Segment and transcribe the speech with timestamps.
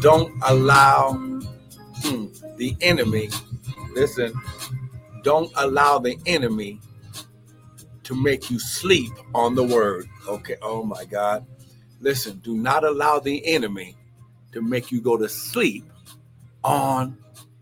[0.00, 3.30] don't allow hmm, the enemy,
[3.92, 4.32] listen,
[5.22, 6.80] don't allow the enemy
[8.04, 10.06] to make you sleep on the word.
[10.26, 11.44] Okay, oh my God.
[12.00, 13.96] Listen, do not allow the enemy
[14.52, 15.84] to make you go to sleep
[16.62, 17.18] on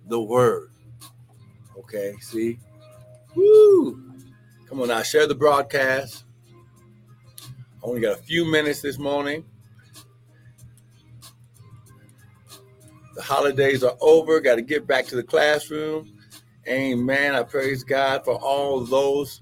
[0.08, 0.70] the word.
[1.78, 2.58] Okay, see?
[3.34, 4.02] Woo!
[4.68, 6.24] Come on now, share the broadcast.
[7.82, 9.44] I only got a few minutes this morning.
[13.16, 14.40] The holidays are over.
[14.40, 16.12] Got to get back to the classroom.
[16.68, 17.34] Amen.
[17.34, 19.40] I praise God for all those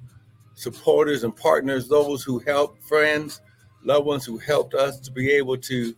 [0.54, 3.40] supporters and partners, those who helped, friends,
[3.82, 5.94] loved ones who helped us to be able to,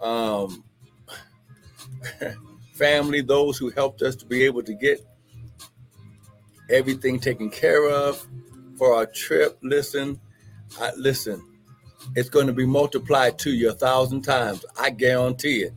[0.00, 0.64] um,
[2.72, 4.98] family, those who helped us to be able to get
[6.70, 8.26] everything taken care of
[8.78, 9.58] for our trip.
[9.62, 10.18] Listen,
[10.80, 11.44] I, listen,
[12.16, 14.64] it's going to be multiplied to you a thousand times.
[14.80, 15.74] I guarantee it.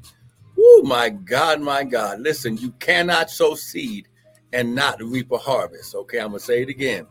[0.57, 2.19] Oh my God, my God.
[2.19, 4.07] Listen, you cannot sow seed
[4.53, 5.95] and not reap a harvest.
[5.95, 7.07] Okay, I'm to say it again.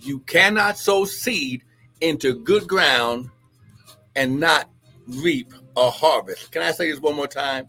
[0.00, 1.62] You cannot sow seed
[2.00, 3.30] into good ground
[4.16, 4.68] and not
[5.06, 6.52] reap a harvest.
[6.52, 7.68] Can I say this one more time?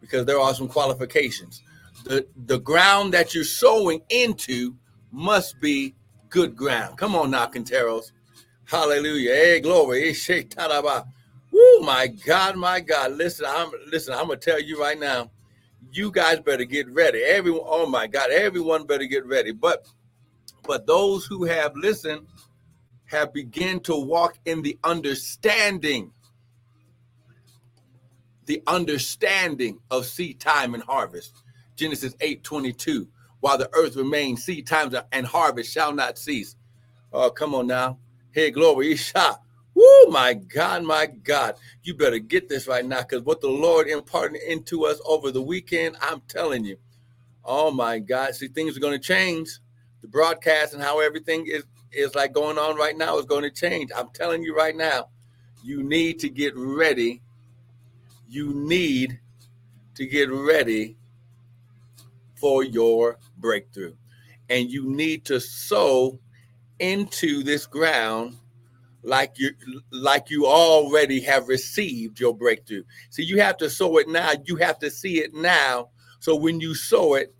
[0.00, 1.62] Because there are some qualifications.
[2.04, 4.76] The, the ground that you're sowing into
[5.10, 5.94] must be
[6.28, 6.98] good ground.
[6.98, 8.12] Come on now, Quinteros.
[8.64, 9.34] Hallelujah.
[9.34, 10.14] Hey, glory.
[11.52, 13.12] Woo, my God, my God.
[13.14, 15.30] Listen, I'm listen, I'm gonna tell you right now,
[15.92, 17.22] you guys better get ready.
[17.22, 19.52] Everyone, oh my God, everyone better get ready.
[19.52, 19.86] But
[20.66, 22.26] but those who have listened
[23.06, 26.12] have begun to walk in the understanding,
[28.46, 31.42] the understanding of seed time and harvest.
[31.76, 33.08] Genesis 8 22.
[33.40, 36.56] While the earth remains, seed times and harvest shall not cease.
[37.12, 37.98] Oh, come on now.
[38.32, 38.92] Hey, glory.
[38.94, 39.38] Isha.
[39.82, 41.56] Woo, my God, my God.
[41.82, 45.42] You better get this right now because what the Lord imparted into us over the
[45.42, 46.76] weekend, I'm telling you.
[47.44, 48.34] Oh my God.
[48.36, 49.58] See, things are going to change.
[50.00, 53.50] The broadcast and how everything is is like going on right now is going to
[53.50, 53.90] change.
[53.94, 55.08] I'm telling you right now,
[55.62, 57.20] you need to get ready.
[58.28, 59.18] You need
[59.96, 60.96] to get ready
[62.36, 63.94] for your breakthrough.
[64.48, 66.18] And you need to sow
[66.78, 68.38] into this ground
[69.02, 69.50] like you
[69.90, 72.84] like you already have received your breakthrough.
[73.10, 74.32] See, you have to sow it now.
[74.44, 75.88] You have to see it now.
[76.20, 77.34] So when you sow it,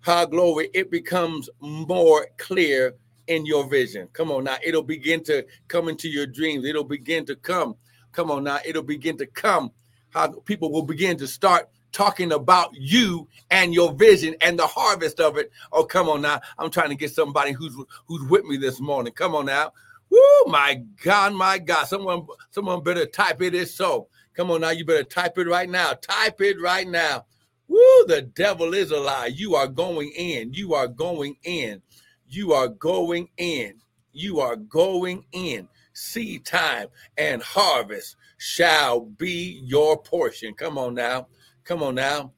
[0.00, 2.94] how glory, it becomes more clear
[3.26, 4.08] in your vision.
[4.12, 6.64] Come on now, it'll begin to come into your dreams.
[6.64, 7.76] It'll begin to come.
[8.12, 9.72] Come on now, it'll begin to come.
[10.10, 15.20] How people will begin to start talking about you and your vision and the harvest
[15.20, 15.50] of it.
[15.72, 16.40] Oh, come on now.
[16.58, 17.76] I'm trying to get somebody who's
[18.06, 19.12] who's with me this morning.
[19.12, 19.72] Come on now.
[20.10, 21.84] Woo, my God, my God.
[21.84, 24.08] Someone, someone better type it is so.
[24.34, 25.92] Come on now, you better type it right now.
[25.94, 27.26] Type it right now.
[27.66, 29.26] Woo, the devil is a lie.
[29.26, 30.52] You are going in.
[30.54, 31.82] You are going in.
[32.26, 33.74] You are going in.
[34.12, 35.68] You are going in.
[35.92, 40.54] Seed time and harvest shall be your portion.
[40.54, 41.26] Come on now.
[41.64, 42.32] Come on now.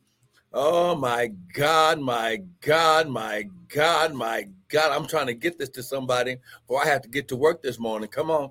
[0.53, 4.93] Oh my God, my God, my God, my God.
[4.93, 6.37] I'm trying to get this to somebody
[6.69, 8.09] or I have to get to work this morning.
[8.09, 8.51] Come on.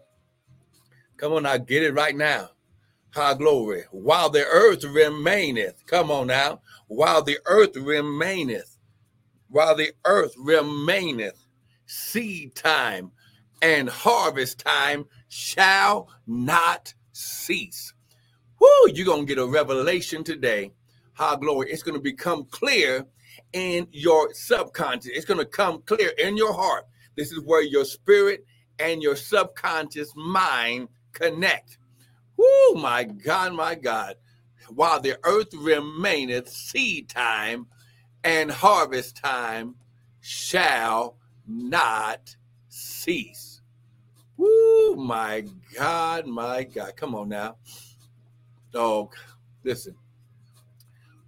[1.18, 2.50] Come on now, get it right now.
[3.12, 3.84] High glory.
[3.92, 5.86] While the earth remaineth.
[5.86, 6.62] Come on now.
[6.88, 8.78] While the earth remaineth.
[9.50, 11.46] While the earth remaineth.
[11.88, 13.12] Seed time
[13.62, 17.94] and harvest time shall not cease.
[18.62, 20.72] Whoo, you're going to get a revelation today
[21.20, 23.06] high glory, it's going to become clear
[23.54, 25.12] in your subconscious.
[25.14, 26.86] It's going to come clear in your heart.
[27.18, 28.46] This is where your spirit
[28.80, 31.78] and your subconscious mind connect.
[32.40, 34.16] Oh my God, my God.
[34.70, 37.68] While the earth remaineth, seed time
[38.24, 39.76] and harvest time
[40.22, 41.18] shall
[41.48, 42.36] not
[42.70, 43.62] cease.
[44.38, 45.46] Woo, my
[45.76, 46.96] God, my God.
[46.98, 47.58] Come on now.
[48.74, 49.12] Oh,
[49.64, 49.96] listen.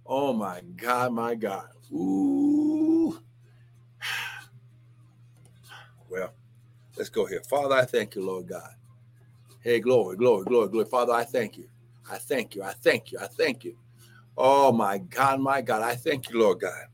[0.06, 1.68] Oh my God, my God.
[1.92, 3.18] Ooh.
[6.10, 6.32] Well,
[6.96, 7.42] let's go here.
[7.48, 8.74] Father, I thank you, Lord God.
[9.60, 10.86] Hey, glory, glory, glory, glory.
[10.86, 11.68] Father, I thank you.
[12.10, 12.62] I thank you.
[12.62, 13.18] I thank you.
[13.20, 13.76] I thank you.
[14.36, 15.82] Oh my God, my God.
[15.82, 16.86] I thank you, Lord God.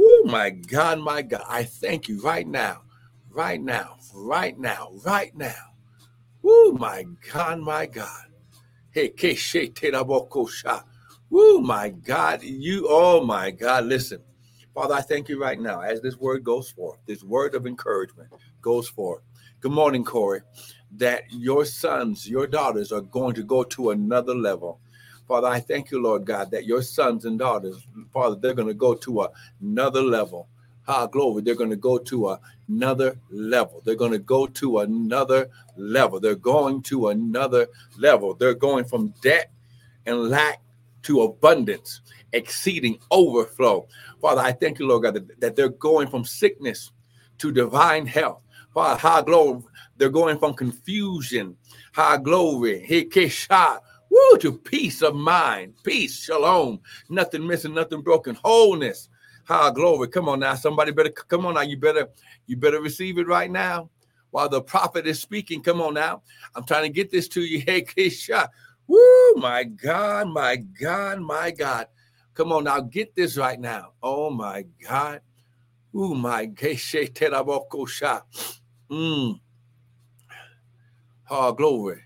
[0.00, 1.44] Oh my God, my God.
[1.48, 2.82] I thank you right now,
[3.30, 5.74] right now, right now, right now.
[6.44, 8.26] Oh my God, my God.
[8.90, 10.82] Hey, Keshe Teraboko Sha.
[11.30, 12.42] Woo, my God.
[12.42, 13.86] You, oh my God.
[13.86, 14.20] Listen,
[14.80, 18.30] Father, I thank you right now as this word goes forth, this word of encouragement
[18.62, 19.20] goes forth.
[19.60, 20.40] Good morning, Corey.
[20.92, 24.80] That your sons, your daughters are going to go to another level.
[25.28, 28.72] Father, I thank you, Lord God, that your sons and daughters, Father, they're going to
[28.72, 29.28] go to
[29.60, 30.48] another level.
[30.88, 31.42] Ah, glory.
[31.42, 33.82] They're going to go to another level.
[33.84, 36.20] They're going to go to another level.
[36.20, 37.66] They're going to another
[37.98, 38.32] level.
[38.32, 39.52] They're going from debt
[40.06, 40.62] and lack
[41.02, 42.00] to abundance,
[42.32, 43.86] exceeding overflow.
[44.20, 46.92] Father, I thank you, Lord God, that, that they're going from sickness
[47.38, 48.44] to divine health.
[48.74, 49.62] Father, high glory.
[49.96, 51.56] They're going from confusion,
[51.92, 53.80] high glory, hikesha,
[54.10, 59.08] woo, to peace of mind, peace, shalom, nothing missing, nothing broken, wholeness.
[59.44, 60.06] High glory.
[60.06, 60.54] Come on now.
[60.54, 61.62] Somebody better come on now.
[61.62, 62.08] You better,
[62.46, 63.90] you better receive it right now.
[64.30, 66.22] While the prophet is speaking, come on now.
[66.54, 67.60] I'm trying to get this to you.
[67.66, 68.48] Hey, Kesha.
[68.90, 71.86] Woo, my God, my God, my God.
[72.34, 73.92] Come on now, get this right now.
[74.02, 75.20] Oh my God.
[75.96, 76.46] Ooh, my
[77.86, 78.20] Sha.
[78.90, 79.40] Mm.
[81.30, 82.02] Oh, glory.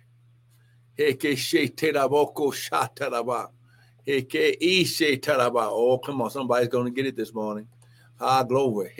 [5.70, 6.30] Oh, come on.
[6.30, 7.68] Somebody's going to get it this morning.
[8.20, 8.92] Ah, glory.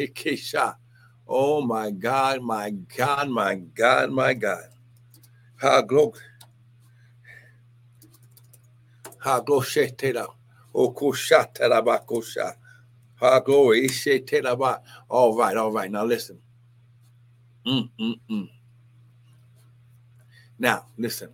[1.29, 4.65] Oh, my God, my God, my God, my God.
[5.63, 6.21] Ah, glory.
[9.25, 9.65] Ha glory.
[10.75, 12.55] Okosha terabakosha.
[13.15, 13.89] Ha glory.
[15.09, 15.91] All right, all right.
[15.91, 16.39] Now listen.
[17.67, 18.51] Mm, mm, mm.
[20.59, 21.31] Now listen.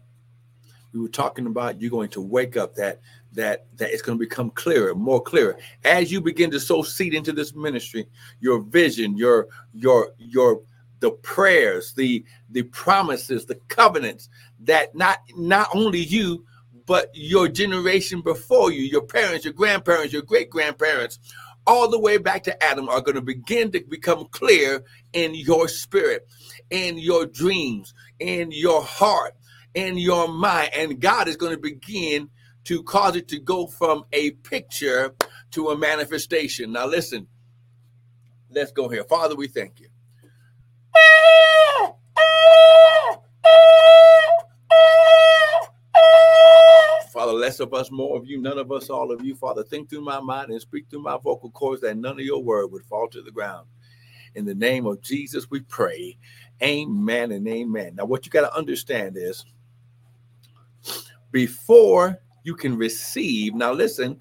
[0.93, 3.01] We were talking about you're going to wake up that
[3.33, 7.13] that that it's going to become clearer, more clearer as you begin to sow seed
[7.13, 8.07] into this ministry.
[8.39, 10.63] Your vision, your your your
[11.01, 14.29] the prayers, the the promises, the covenants
[14.61, 16.45] that not not only you
[16.91, 21.21] but your generation before you, your parents, your grandparents, your great grandparents,
[21.65, 24.83] all the way back to Adam are going to begin to become clear
[25.13, 26.27] in your spirit,
[26.69, 29.37] in your dreams, in your heart,
[29.73, 30.71] in your mind.
[30.75, 32.29] And God is going to begin
[32.65, 35.15] to cause it to go from a picture
[35.53, 36.73] to a manifestation.
[36.73, 37.29] Now, listen,
[38.51, 39.05] let's go here.
[39.05, 39.91] Father, we thank you.
[47.31, 49.37] Father, less of us, more of you, none of us, all of you.
[49.37, 52.43] Father, think through my mind and speak through my vocal cords that none of your
[52.43, 53.69] word would fall to the ground.
[54.35, 56.19] In the name of Jesus, we pray.
[56.61, 57.95] Amen and amen.
[57.95, 59.45] Now, what you got to understand is
[61.31, 64.21] before you can receive, now listen,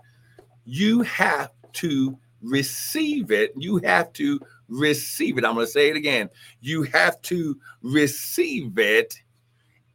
[0.65, 3.53] you have to receive it.
[3.57, 5.45] You have to receive it.
[5.45, 6.29] I'm going to say it again.
[6.61, 9.15] You have to receive it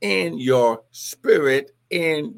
[0.00, 2.34] in your spirit and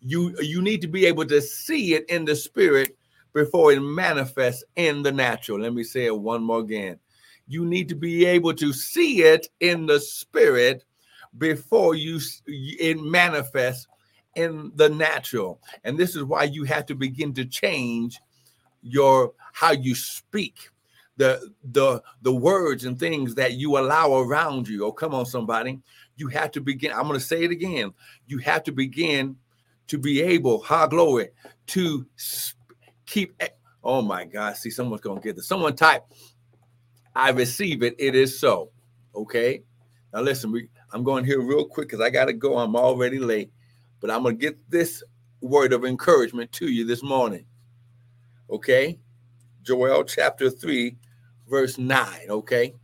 [0.00, 2.96] you you need to be able to see it in the spirit
[3.32, 5.60] before it manifests in the natural.
[5.60, 6.98] Let me say it one more again.
[7.46, 10.84] You need to be able to see it in the spirit
[11.38, 13.86] before you it manifests
[14.34, 15.60] in the natural.
[15.84, 18.20] And this is why you have to begin to change
[18.82, 20.68] your how you speak
[21.16, 24.84] the the the words and things that you allow around you.
[24.84, 25.80] Oh come on somebody
[26.18, 26.92] you have to begin.
[26.92, 27.94] I'm going to say it again.
[28.26, 29.36] You have to begin
[29.86, 31.28] to be able, high glory,
[31.68, 32.06] to
[33.06, 33.40] keep.
[33.82, 34.56] Oh my God.
[34.56, 35.46] See, someone's going to get this.
[35.46, 36.04] Someone type,
[37.14, 37.94] I receive it.
[37.98, 38.70] It is so.
[39.14, 39.62] Okay.
[40.12, 42.58] Now listen, we, I'm going here real quick because I got to go.
[42.58, 43.52] I'm already late,
[44.00, 45.02] but I'm going to get this
[45.40, 47.46] word of encouragement to you this morning.
[48.50, 48.98] Okay.
[49.62, 50.96] Joel chapter 3,
[51.48, 52.06] verse 9.
[52.28, 52.74] Okay.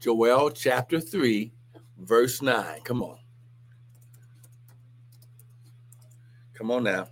[0.00, 1.52] Joel chapter 3,
[1.98, 2.80] verse 9.
[2.84, 3.18] Come on.
[6.54, 7.08] Come on now.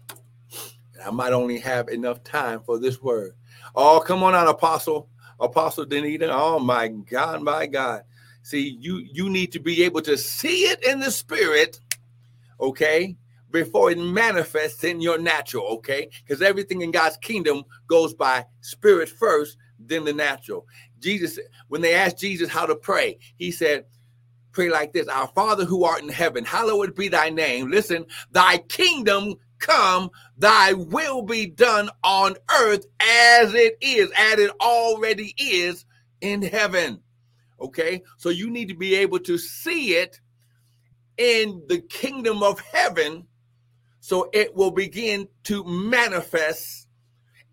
[1.04, 3.34] I might only have enough time for this word.
[3.74, 5.10] Oh, come on out, Apostle.
[5.38, 6.30] Apostle Danita.
[6.32, 8.02] Oh my God, my God.
[8.42, 11.80] See, you you need to be able to see it in the spirit,
[12.58, 13.16] okay,
[13.50, 16.08] before it manifests in your natural, okay?
[16.26, 20.66] Because everything in God's kingdom goes by spirit first, then the natural.
[21.00, 21.38] Jesus,
[21.68, 23.84] when they asked Jesus how to pray, he said,
[24.52, 27.70] Pray like this Our Father who art in heaven, hallowed be thy name.
[27.70, 34.50] Listen, thy kingdom come, thy will be done on earth as it is, as it
[34.60, 35.84] already is
[36.20, 37.00] in heaven.
[37.60, 40.20] Okay, so you need to be able to see it
[41.16, 43.26] in the kingdom of heaven
[44.00, 46.88] so it will begin to manifest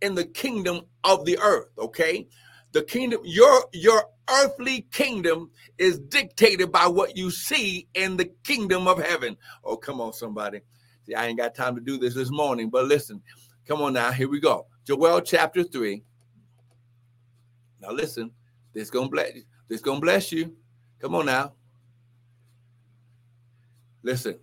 [0.02, 1.68] in the kingdom of the earth.
[1.78, 2.28] Okay,
[2.76, 8.86] the kingdom, your your earthly kingdom is dictated by what you see in the kingdom
[8.86, 9.38] of heaven.
[9.64, 10.60] Oh, come on, somebody.
[11.06, 13.22] See, I ain't got time to do this this morning, but listen,
[13.66, 14.12] come on now.
[14.12, 14.68] Here we go.
[14.84, 16.04] Joel chapter 3.
[17.82, 18.32] Now listen,
[18.74, 19.44] this gonna bless you.
[19.70, 20.54] This gonna bless you.
[21.00, 21.54] Come on now.
[24.04, 24.38] Listen.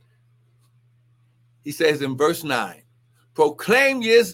[1.64, 2.82] He says in verse 9,
[3.34, 4.24] proclaim ye,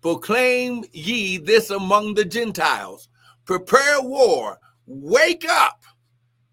[0.00, 3.08] proclaim ye this among the Gentiles,
[3.44, 5.84] prepare war, wake up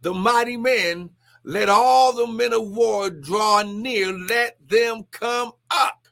[0.02, 1.10] the mighty men,
[1.44, 6.08] let all the men of war draw near, let them come up.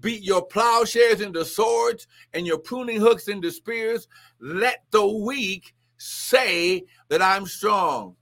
[0.00, 4.08] Beat your plowshares into swords and your pruning hooks into spears.
[4.40, 8.16] Let the weak say that I'm strong.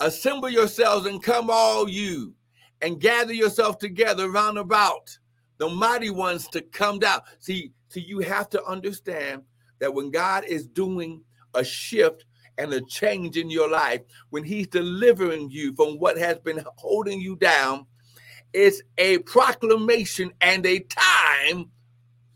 [0.00, 2.34] Assemble yourselves and come all you
[2.82, 5.18] and gather yourself together round about
[5.58, 7.20] the mighty ones to come down.
[7.38, 9.42] See, see, you have to understand
[9.78, 11.22] that when God is doing
[11.56, 12.24] a shift
[12.58, 17.20] and a change in your life, when He's delivering you from what has been holding
[17.20, 17.86] you down,
[18.52, 21.70] it's a proclamation and a time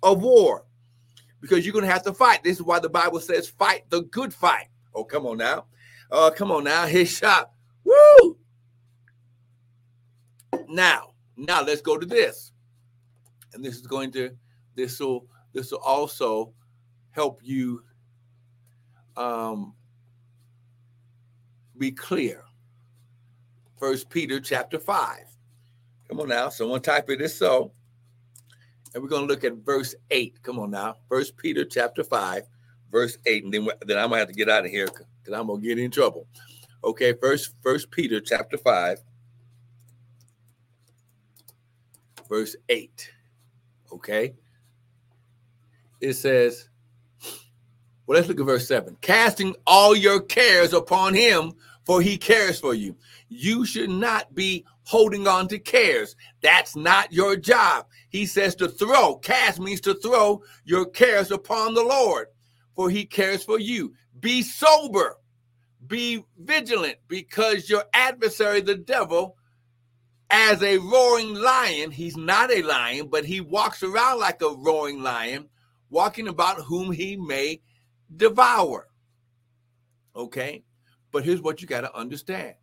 [0.02, 0.66] of war
[1.40, 2.42] because you're going to have to fight.
[2.42, 4.66] This is why the Bible says, fight the good fight.
[4.94, 5.66] Oh, come on now.
[6.10, 6.86] Oh, come on now.
[6.86, 7.50] His shot.
[7.84, 8.36] Woo!
[10.68, 12.52] Now, now let's go to this.
[13.54, 14.30] And this is going to,
[14.76, 16.52] this will, this will also
[17.12, 17.82] help you
[19.20, 19.74] um,
[21.76, 22.44] be clear.
[23.78, 25.18] First Peter chapter 5.
[26.08, 26.48] Come on now.
[26.48, 27.72] Someone type it is so.
[28.94, 30.42] And we're going to look at verse 8.
[30.42, 30.96] Come on now.
[31.08, 32.42] First Peter chapter 5,
[32.90, 33.44] verse 8.
[33.44, 35.60] And then, then I'm going to have to get out of here because I'm going
[35.60, 36.26] to get in trouble.
[36.82, 38.98] Okay, first First Peter chapter 5,
[42.28, 43.10] verse 8.
[43.92, 44.34] Okay.
[46.00, 46.69] It says,
[48.10, 48.96] well, let's look at verse 7.
[49.02, 51.52] Casting all your cares upon him,
[51.84, 52.96] for he cares for you.
[53.28, 56.16] You should not be holding on to cares.
[56.40, 57.86] That's not your job.
[58.08, 59.14] He says to throw.
[59.14, 62.26] Cast means to throw your cares upon the Lord,
[62.74, 63.94] for he cares for you.
[64.18, 65.14] Be sober,
[65.86, 69.36] be vigilant, because your adversary, the devil,
[70.30, 75.00] as a roaring lion, he's not a lion, but he walks around like a roaring
[75.00, 75.48] lion,
[75.90, 77.60] walking about whom he may
[78.16, 78.88] devour.
[80.14, 80.64] Okay?
[81.12, 82.54] But here's what you got to understand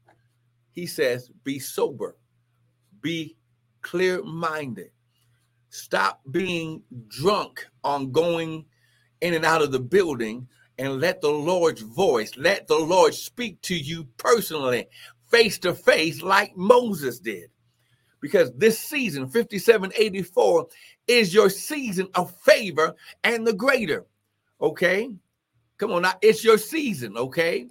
[0.72, 2.18] he says, be sober,
[3.02, 3.36] be
[3.82, 4.92] clear minded,
[5.72, 8.64] stop being drunk on going
[9.22, 13.60] in and out of the building, and let the Lord's voice, let the Lord speak
[13.64, 14.88] to you personally,
[15.32, 17.50] face to face, like Moses did.
[18.22, 20.68] Because this season, 5784,
[21.08, 24.06] is your season of favor and the greater.
[24.62, 25.10] Okay?
[25.78, 27.68] Come on now, it's your season, okay?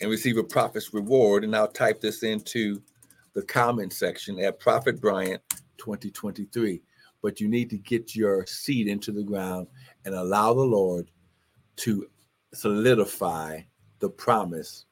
[0.00, 1.42] and receive a prophet's reward.
[1.42, 2.80] And I'll type this into
[3.34, 5.42] the comment section at Prophet Bryant
[5.78, 6.80] 2023.
[7.20, 9.66] But you need to get your seed into the ground
[10.04, 11.10] and allow the Lord
[11.76, 12.06] to
[12.54, 13.60] solidify
[13.98, 14.84] the promise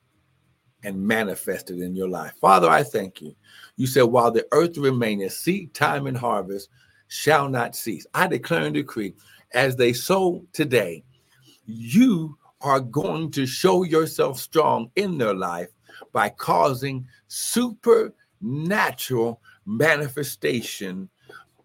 [0.82, 2.32] and manifest it in your life.
[2.40, 3.34] Father, I thank you.
[3.76, 6.68] You said, while the earth remaineth, seed time and harvest
[7.08, 8.06] shall not cease.
[8.14, 9.14] I declare and decree
[9.52, 11.04] as they sow today,
[11.64, 15.68] you are going to show yourself strong in their life
[16.12, 21.08] by causing supernatural manifestation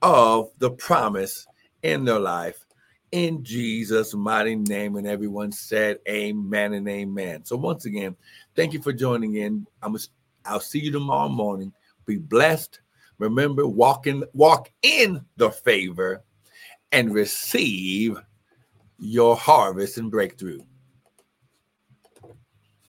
[0.02, 1.48] of the promise
[1.84, 2.66] in their life
[3.12, 4.96] in Jesus' mighty name.
[4.96, 7.46] And everyone said, Amen and Amen.
[7.46, 8.16] So, once again,
[8.56, 9.68] thank you for joining in.
[9.82, 9.98] I'm,
[10.46, 11.74] I'll see you tomorrow morning.
[12.06, 12.80] Be blessed.
[13.18, 16.24] Remember, walk in, walk in the favor
[16.92, 18.18] and receive
[18.98, 20.62] your harvest and breakthrough.